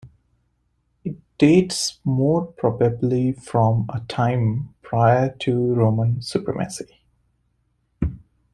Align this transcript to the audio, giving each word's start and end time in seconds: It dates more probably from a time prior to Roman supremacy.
It 1.03 1.15
dates 1.37 1.99
more 2.03 2.43
probably 2.47 3.33
from 3.33 3.85
a 3.93 3.99
time 3.99 4.73
prior 4.81 5.35
to 5.41 5.75
Roman 5.75 6.23
supremacy. 6.23 7.01